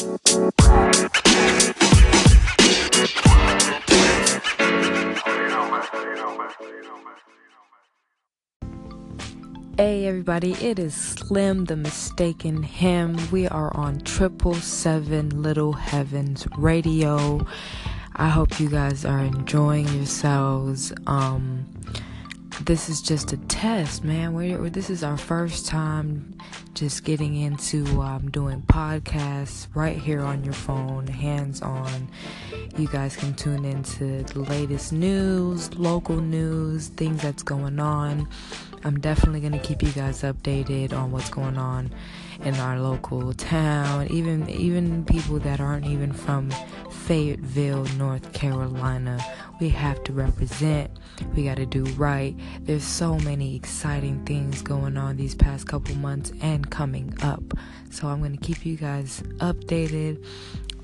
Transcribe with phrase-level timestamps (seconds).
[0.00, 0.08] Hey
[10.06, 13.18] everybody, it is Slim the Mistaken Him.
[13.30, 17.46] We are on Triple Seven Little Heavens Radio.
[18.16, 20.94] I hope you guys are enjoying yourselves.
[21.06, 21.66] Um,
[22.64, 24.34] this is just a test, man.
[24.34, 26.36] We're, this is our first time
[26.74, 32.08] just getting into um, doing podcasts right here on your phone, hands on.
[32.76, 38.28] You guys can tune into the latest news, local news, things that's going on.
[38.84, 41.90] I'm definitely going to keep you guys updated on what's going on
[42.44, 46.50] in our local town, even even people that aren't even from
[47.10, 49.18] Fayetteville, North Carolina.
[49.60, 50.92] We have to represent.
[51.34, 52.36] We got to do right.
[52.60, 57.42] There's so many exciting things going on these past couple months and coming up.
[57.90, 60.24] So I'm going to keep you guys updated.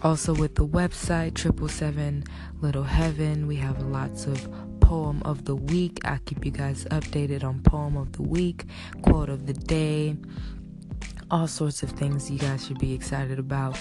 [0.02, 2.24] Also with the website triple seven
[2.60, 6.00] little heaven, we have lots of poem of the week.
[6.04, 8.64] I keep you guys updated on poem of the week,
[9.02, 10.16] quote of the day,
[11.30, 13.78] all sorts of things you guys should be excited about.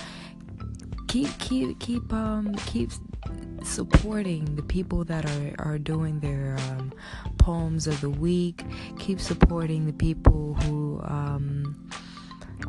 [1.07, 2.91] Keep keep keep um keep
[3.63, 6.93] supporting the people that are are doing their um,
[7.37, 8.63] poems of the week.
[8.99, 11.89] Keep supporting the people who um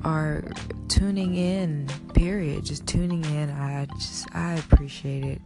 [0.04, 0.44] are
[0.88, 2.64] tuning in period.
[2.64, 3.50] Just tuning in.
[3.50, 5.42] I just i appreciate it.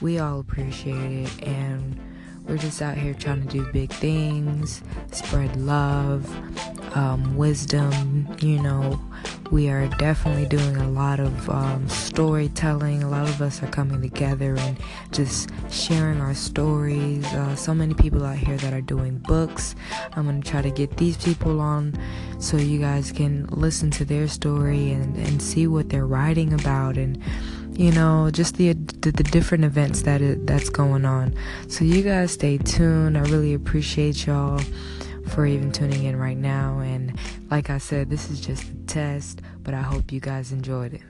[0.00, 1.42] We all appreciate it.
[1.46, 2.00] And
[2.46, 6.24] we're just out here trying to do big things, spread love,
[6.98, 8.26] um, wisdom.
[8.40, 9.00] You know,
[9.52, 13.04] we are definitely doing a lot of um, storytelling.
[13.04, 14.76] A lot of us are coming together and
[15.12, 17.24] just sharing our stories.
[17.26, 19.76] Uh, so many people out here that are doing books.
[20.16, 21.96] I'm going to try to get these people on
[22.40, 26.96] so you guys can listen to their story and, and see what they're writing about
[26.96, 27.22] and
[27.74, 31.32] you know, just the the, the different events that it, that's going on.
[31.68, 33.16] So you guys stay tuned.
[33.16, 34.60] I really appreciate y'all
[35.28, 36.78] for even tuning in right now.
[36.80, 37.18] And
[37.50, 41.02] like I said, this is just a test, but I hope you guys enjoyed it.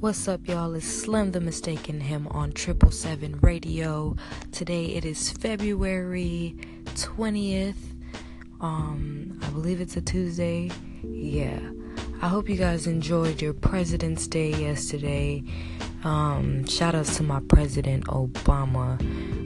[0.00, 0.74] What's up, y'all?
[0.74, 4.16] It's Slim the Mistaken Him on Triple Seven Radio.
[4.50, 6.56] Today it is February
[6.94, 7.76] 20th.
[8.62, 10.70] Um, I believe it's a Tuesday.
[11.02, 11.60] Yeah.
[12.22, 15.42] I hope you guys enjoyed your President's Day yesterday.
[16.04, 19.00] Um, shout outs to my President Obama.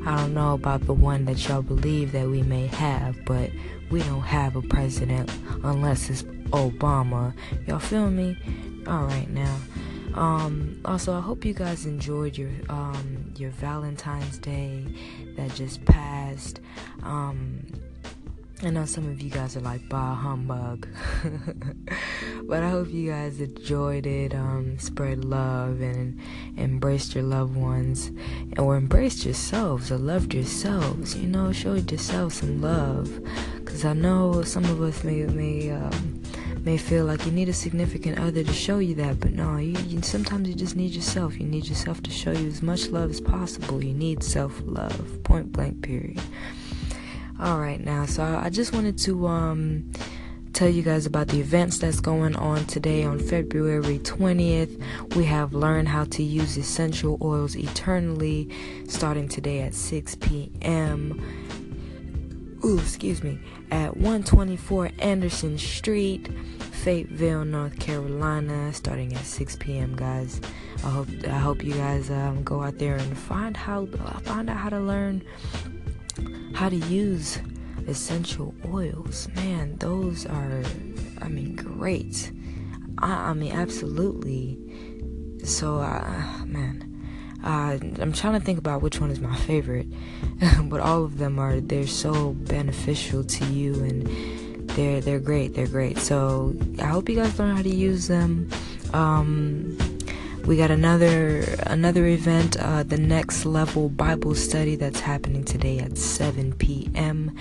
[0.04, 3.50] I don't know about the one that y'all believe that we may have, but
[3.92, 5.30] we don't have a president
[5.62, 7.32] unless it's Obama.
[7.68, 8.36] Y'all feel me?
[8.88, 9.56] Alright now.
[10.14, 14.84] Um, also, I hope you guys enjoyed your um, your Valentine's Day
[15.36, 16.60] that just passed.
[17.04, 17.66] Um,
[18.66, 20.88] I know some of you guys are like, bah, humbug.
[22.44, 26.19] but I hope you guys enjoyed it, um, spread love, and
[26.56, 28.10] embraced your loved ones,
[28.56, 31.14] or embraced yourselves, or loved yourselves.
[31.14, 33.10] You know, showed yourself some love.
[33.56, 36.22] Because I know some of us may, may, um,
[36.64, 39.78] may feel like you need a significant other to show you that, but no, you,
[39.80, 41.38] you, sometimes you just need yourself.
[41.38, 43.84] You need yourself to show you as much love as possible.
[43.84, 46.20] You need self love, point blank, period.
[47.44, 49.93] All right, now, so I just wanted to um,
[50.55, 55.15] tell you guys about the events that's going on today on February 20th.
[55.15, 58.49] We have learned how to use essential oils eternally
[58.88, 61.21] starting today at 6 p.m.
[62.65, 63.38] Ooh, excuse me,
[63.71, 66.31] at 124 Anderson Street.
[66.59, 69.94] Fayetteville, North Carolina, starting at 6 p.m.
[69.97, 70.41] Guys,
[70.83, 73.84] I hope I hope you guys um, go out there and find how
[74.22, 75.22] find out how to learn
[76.54, 77.38] how to use
[77.86, 79.28] essential oils.
[79.34, 80.62] Man, those are,
[81.20, 82.30] I mean, great.
[82.98, 84.58] I, I mean, absolutely.
[85.44, 86.91] So, uh, man.
[87.42, 89.86] Uh, I'm trying to think about which one is my favorite,
[90.65, 95.54] but all of them are they're so beneficial to you and they're they're great.
[95.54, 95.98] They're great.
[95.98, 98.48] So I hope you guys learn how to use them.
[98.94, 99.77] Um,
[100.46, 105.96] we got another another event, uh, the next level Bible study that's happening today at
[105.96, 107.34] 7 p.m.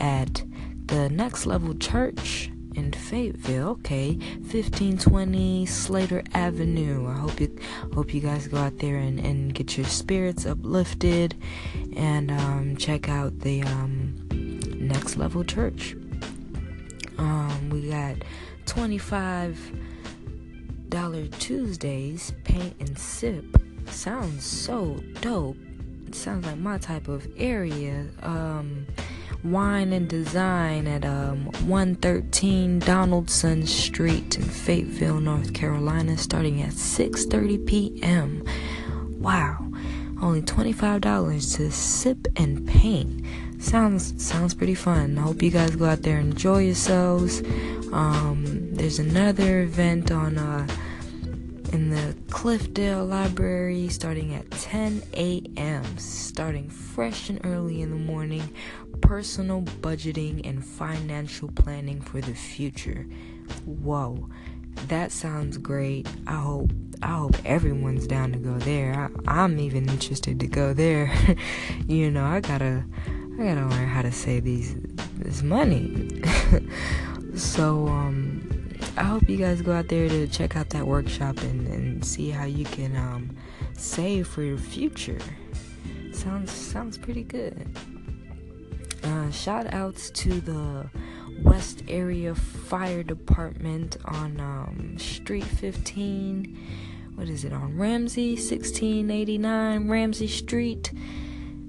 [0.00, 0.42] at
[0.86, 3.68] the next level church in Fayetteville.
[3.68, 7.06] Okay, 1520 Slater Avenue.
[7.06, 7.54] I hope you
[7.94, 11.34] hope you guys go out there and, and get your spirits uplifted
[11.94, 14.14] and um, check out the um,
[14.78, 15.94] next level church.
[17.18, 18.16] Um, we got
[18.64, 19.72] 25
[20.88, 23.44] dollar Tuesdays paint and sip.
[23.86, 25.56] Sounds so dope.
[26.06, 28.06] It sounds like my type of area.
[28.22, 28.86] Um,
[29.44, 37.66] wine and design at um, 113 Donaldson Street in Fayetteville, North Carolina, starting at 6:30
[37.66, 38.44] p.m.
[39.20, 39.58] Wow,
[40.22, 43.24] only $25 to sip and paint.
[43.66, 45.18] Sounds sounds pretty fun.
[45.18, 47.40] I hope you guys go out there and enjoy yourselves.
[47.92, 50.68] Um, there's another event on uh,
[51.72, 55.98] in the Cliffdale Library starting at 10 a.m.
[55.98, 58.48] Starting fresh and early in the morning,
[59.00, 63.04] personal budgeting and financial planning for the future.
[63.64, 64.28] Whoa,
[64.86, 66.06] that sounds great.
[66.28, 66.70] I hope
[67.02, 69.10] I hope everyone's down to go there.
[69.26, 71.12] I, am even interested to go there.
[71.88, 72.84] you know, I gotta
[73.38, 74.76] I gotta learn how to save these
[75.18, 76.22] this money.
[77.34, 78.46] so um
[78.98, 82.30] I hope you guys go out there to check out that workshop and, and see
[82.30, 83.36] how you can um,
[83.74, 85.18] save for your future.
[86.12, 87.68] Sounds sounds pretty good.
[89.02, 90.88] Uh, shout outs to the
[91.42, 96.58] West Area Fire Department on um, Street 15.
[97.16, 100.90] What is it on Ramsey 1689 Ramsey Street?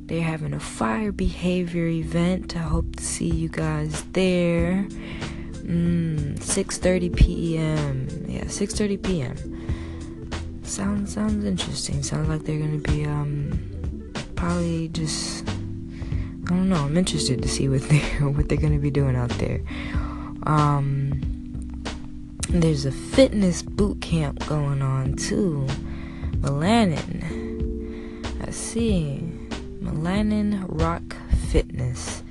[0.07, 2.55] They're having a fire behavior event.
[2.55, 4.87] I hope to see you guys there.
[5.63, 8.07] Mm, 6:30 p.m.
[8.27, 9.35] Yeah, 6:30 p.m.
[10.63, 12.03] Sounds sounds interesting.
[12.03, 13.59] Sounds like they're gonna be um
[14.35, 16.85] probably just I don't know.
[16.85, 19.61] I'm interested to see what they what they're gonna be doing out there.
[20.43, 21.19] Um,
[22.47, 25.67] there's a fitness boot camp going on too.
[26.39, 27.43] Melanin.
[28.47, 29.26] I see.
[29.87, 31.15] Melanin Rock
[31.49, 32.23] Fitness.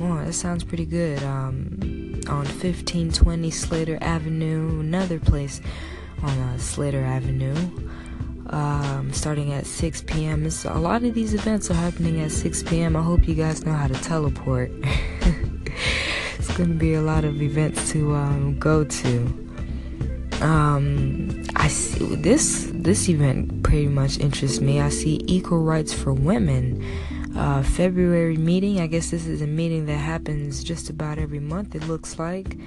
[0.00, 1.22] Oh, that sounds pretty good.
[1.22, 5.60] Um, on 1520 Slater Avenue, another place
[6.22, 7.54] on uh, Slater Avenue,
[8.50, 10.46] um, starting at 6 p.m.
[10.46, 12.96] It's, a lot of these events are happening at 6 p.m.
[12.96, 14.72] I hope you guys know how to teleport.
[16.38, 19.51] it's going to be a lot of events to um, go to.
[20.42, 24.80] Um, I see this this event pretty much interests me.
[24.80, 26.84] I see equal rights for women
[27.36, 28.80] uh, February meeting.
[28.80, 32.58] I guess this is a meeting that happens just about every month, it looks like,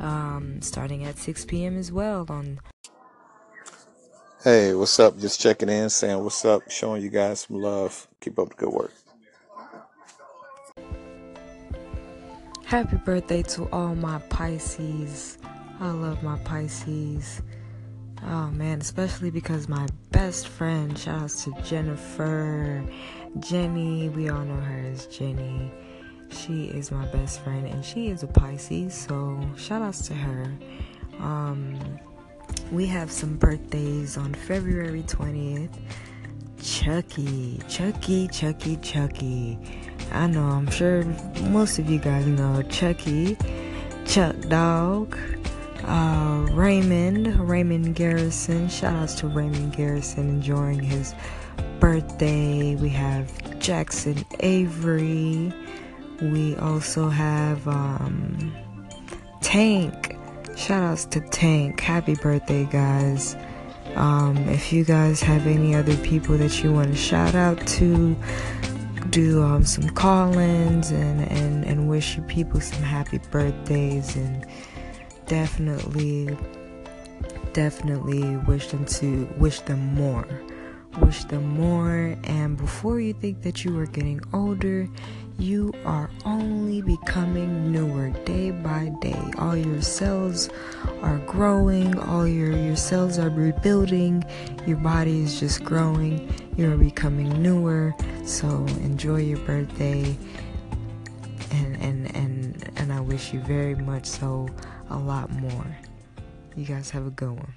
[0.00, 1.76] um, starting at 6 p.m.
[1.76, 2.26] as well.
[2.28, 2.60] On
[4.42, 5.18] Hey, what's up?
[5.18, 8.08] Just checking in, saying what's up, showing you guys some love.
[8.20, 8.92] Keep up the good work.
[12.64, 15.36] Happy birthday to all my Pisces.
[15.80, 17.42] I love my Pisces.
[18.22, 22.84] Oh man, especially because my best friend, shout out to Jennifer
[23.38, 25.72] Jenny, we all know her as Jenny.
[26.28, 30.52] She is my best friend and she is a Pisces, so shout outs to her.
[31.20, 31.78] Um,
[32.72, 35.78] we have some birthdays on February 20th.
[36.60, 39.58] Chucky, Chucky, Chucky, Chucky.
[40.12, 41.04] I know, I'm sure
[41.50, 43.36] most of you guys know Chucky,
[44.04, 45.16] Chuck Dog,
[45.84, 48.68] uh, Raymond, Raymond Garrison.
[48.68, 51.14] Shout outs to Raymond Garrison enjoying his
[51.78, 52.74] birthday.
[52.76, 55.52] We have Jackson Avery.
[56.20, 58.52] We also have um,
[59.40, 60.16] Tank.
[60.56, 61.80] Shout outs to Tank.
[61.80, 63.36] Happy birthday, guys.
[63.96, 68.16] Um, if you guys have any other people that you want to shout out to,
[69.10, 74.46] do um, some call ins and, and, and wish your people some happy birthdays and
[75.30, 76.36] definitely
[77.52, 80.26] definitely wish them to wish them more
[80.98, 82.16] wish them more.
[82.24, 84.88] And before you think that you are getting older,
[85.38, 89.22] you are only becoming newer day by day.
[89.38, 90.50] All your cells
[91.02, 94.24] are growing, all your, your cells are rebuilding,
[94.66, 97.94] your body is just growing, you're becoming newer.
[98.24, 98.48] So
[98.82, 100.16] enjoy your birthday
[101.52, 104.48] and and and and I wish you very much so
[104.90, 105.76] a lot more.
[106.56, 107.54] You guys have a good one.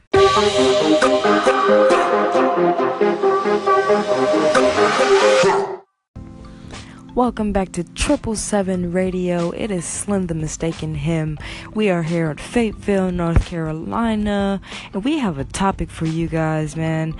[7.16, 9.52] Welcome back to Triple Seven Radio.
[9.52, 11.38] It is Slim the Mistaken Him.
[11.74, 14.62] We are here at Fayetteville, North Carolina,
[14.94, 17.16] and we have a topic for you guys, man.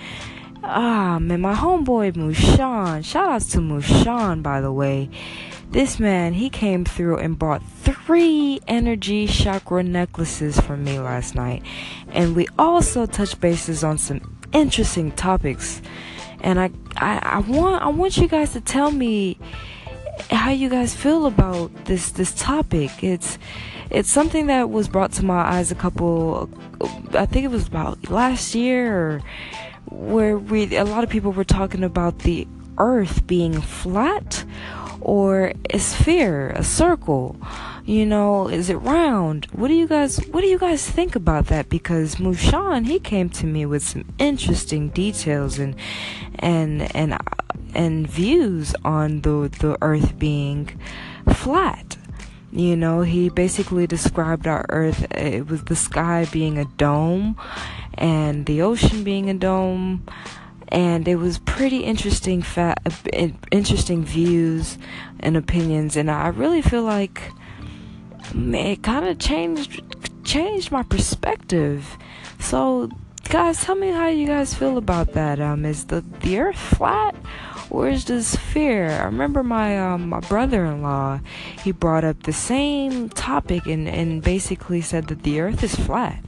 [0.64, 3.04] Ah, man, my homeboy Mushan.
[3.04, 5.10] Shout outs to Mushan, by the way.
[5.74, 11.64] This man, he came through and bought three energy chakra necklaces for me last night.
[12.12, 15.82] And we also touched bases on some interesting topics.
[16.42, 19.40] And I, I, I want I want you guys to tell me
[20.30, 22.92] how you guys feel about this this topic.
[23.04, 23.40] It's
[23.90, 26.52] it's something that was brought to my eyes a couple
[27.16, 29.24] I think it was about last year
[29.90, 34.46] where we a lot of people were talking about the earth being flat
[35.04, 37.36] or a sphere, a circle?
[37.86, 39.46] You know, is it round?
[39.52, 41.70] What do you guys what do you guys think about that?
[41.70, 45.76] Because Mushan, he came to me with some interesting details and
[46.40, 47.20] and and uh,
[47.76, 50.80] and views on the the earth being
[51.34, 51.98] flat.
[52.52, 57.36] You know, he basically described our earth uh, it was the sky being a dome
[57.96, 60.06] and the ocean being a dome
[60.74, 62.76] and it was pretty interesting fa-
[63.52, 64.78] interesting views
[65.20, 67.32] and opinions and I really feel like
[68.34, 69.82] it kind of changed
[70.26, 71.98] changed my perspective.
[72.40, 72.90] So,
[73.30, 75.40] guys, tell me how you guys feel about that.
[75.40, 77.16] Um, is the the Earth flat?
[77.74, 78.92] or is the sphere?
[78.92, 81.20] I remember my um, my brother-in-law.
[81.64, 86.24] He brought up the same topic and and basically said that the Earth is flat.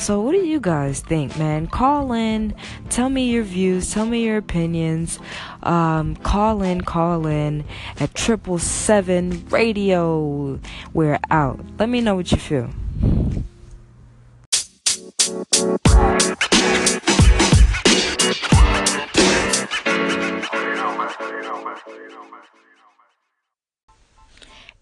[0.00, 1.66] So, what do you guys think, man?
[1.66, 2.54] Call in,
[2.88, 5.18] tell me your views, tell me your opinions.
[5.62, 7.64] Um, call in, call in
[7.98, 10.58] at triple seven radio.
[10.94, 11.60] We're out.
[11.78, 12.70] Let me know what you feel.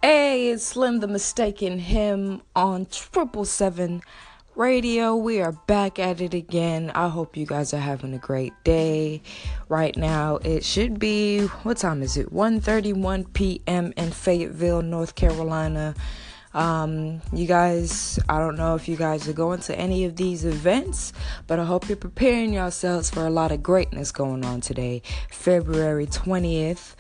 [0.00, 4.00] Hey, it's Slim the Mistaken Him on triple seven
[4.58, 5.14] radio.
[5.14, 6.90] We are back at it again.
[6.92, 9.22] I hope you guys are having a great day.
[9.68, 12.32] Right now, it should be what time is it?
[12.34, 13.92] 1:31 p.m.
[13.96, 15.94] in Fayetteville, North Carolina.
[16.54, 20.44] Um, you guys, I don't know if you guys are going to any of these
[20.44, 21.12] events,
[21.46, 26.06] but I hope you're preparing yourselves for a lot of greatness going on today, February
[26.06, 26.96] 20th.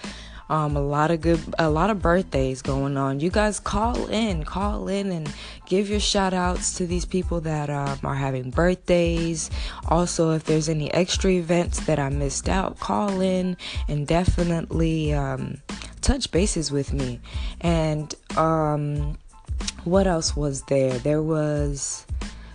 [0.50, 3.20] Um, a lot of good, a lot of birthdays going on.
[3.20, 5.32] You guys call in, call in, and
[5.66, 9.50] give your shout outs to these people that um, are having birthdays.
[9.88, 13.56] Also, if there's any extra events that I missed out, call in
[13.88, 15.58] and definitely um,
[16.00, 17.20] touch bases with me.
[17.60, 19.18] And um,
[19.84, 20.98] what else was there?
[20.98, 22.06] There was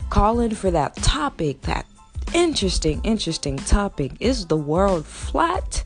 [0.09, 1.85] calling for that topic, that
[2.33, 4.13] interesting, interesting topic.
[4.19, 5.83] Is the world flat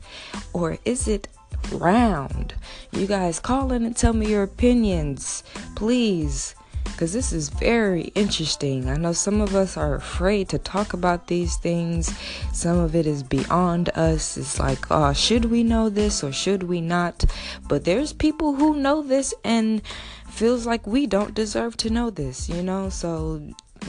[0.52, 1.28] or is it
[1.72, 2.54] round.
[2.92, 5.42] You guys call in and tell me your opinions,
[5.74, 8.88] please, because this is very interesting.
[8.88, 12.12] I know some of us are afraid to talk about these things,
[12.52, 14.36] some of it is beyond us.
[14.36, 17.24] It's like, oh, should we know this or should we not?
[17.68, 19.82] But there's people who know this and
[20.28, 22.88] feels like we don't deserve to know this, you know?
[22.88, 23.42] So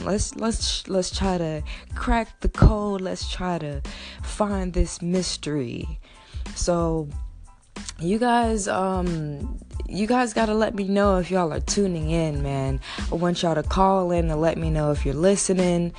[0.04, 1.62] let's let's let's try to
[1.94, 3.82] crack the code let's try to
[4.22, 5.98] find this mystery
[6.54, 7.08] so
[8.00, 12.42] you guys um you guys got to let me know if y'all are tuning in
[12.42, 12.80] man
[13.10, 15.92] i want y'all to call in and let me know if you're listening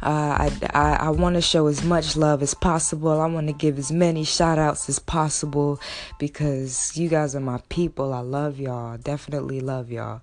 [0.00, 3.20] uh, I, I, I want to show as much love as possible.
[3.20, 5.80] I want to give as many shout outs as possible
[6.20, 8.14] because you guys are my people.
[8.14, 8.96] I love y'all.
[8.96, 10.20] Definitely love y'all.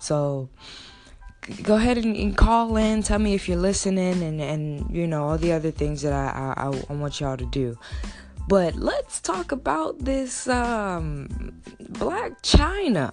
[0.00, 0.48] So
[1.62, 3.04] go ahead and, and, call in.
[3.04, 6.54] Tell me if you're listening and, and you know, all the other things that I,
[6.56, 7.78] I, I want y'all to do.
[8.48, 11.28] But let's talk about this um,
[11.80, 13.10] Blac Chyna.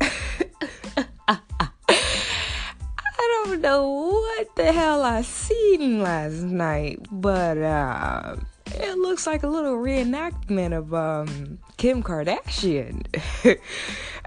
[1.28, 1.38] I
[3.44, 8.36] don't know what the hell I seen last night, but uh,
[8.66, 13.04] it looks like a little reenactment of um, Kim Kardashian.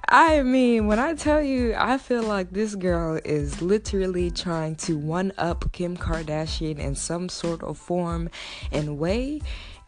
[0.10, 4.98] I mean, when I tell you, I feel like this girl is literally trying to
[4.98, 8.30] one up Kim Kardashian in some sort of form
[8.72, 9.40] and way.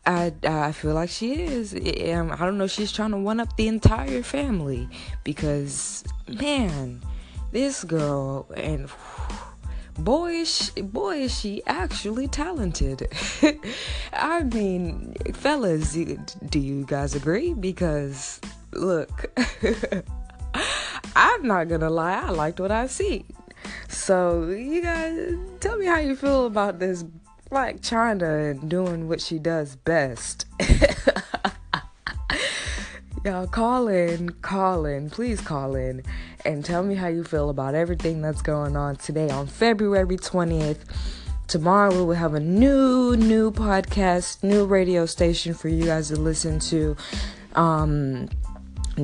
[0.05, 1.73] I, uh, I feel like she is.
[1.73, 2.67] Um, I don't know.
[2.67, 4.87] She's trying to one up the entire family
[5.23, 7.01] because, man,
[7.51, 8.89] this girl and
[9.97, 13.07] boy is she, boy is she actually talented.
[14.13, 17.53] I mean, fellas, do you guys agree?
[17.53, 18.39] Because
[18.73, 19.25] look,
[21.15, 22.21] I'm not gonna lie.
[22.21, 23.25] I liked what I see.
[23.87, 27.03] So you guys, tell me how you feel about this
[27.51, 30.47] Blac Chyna and doing what she does best.
[33.23, 36.03] Y'all call in, call in, please call in
[36.43, 40.79] and tell me how you feel about everything that's going on today on February 20th.
[41.47, 46.15] Tomorrow we will have a new, new podcast, new radio station for you guys to
[46.15, 46.95] listen to.
[47.53, 48.29] Um,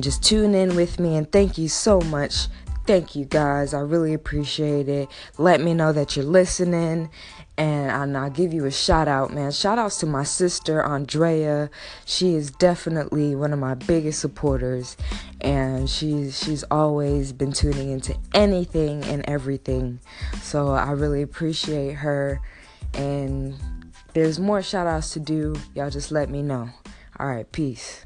[0.00, 2.48] just tune in with me and thank you so much.
[2.86, 3.74] Thank you guys.
[3.74, 5.08] I really appreciate it.
[5.38, 7.10] Let me know that you're listening
[7.62, 9.52] and I'll give you a shout out, man.
[9.52, 11.70] Shout outs to my sister Andrea.
[12.04, 14.96] She is definitely one of my biggest supporters,
[15.40, 20.00] and she's she's always been tuning into anything and everything.
[20.40, 22.40] So I really appreciate her.
[22.94, 23.54] And
[24.12, 25.54] there's more shout outs to do.
[25.74, 26.68] Y'all just let me know.
[27.18, 28.04] All right, peace.